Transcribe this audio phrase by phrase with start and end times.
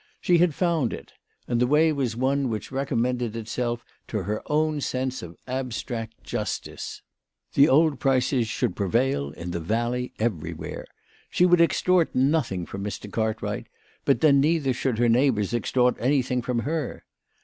[0.19, 1.13] She had found it,
[1.47, 7.03] and the way was one which recommended itself to her own sense of abstract justice.
[7.53, 10.87] The old prices should prevail in the valley everywhere.
[11.29, 13.11] She would extort nothing from Mr.
[13.11, 13.67] Cartwright,
[14.03, 17.05] but then neither should her neighbours extort anything from her.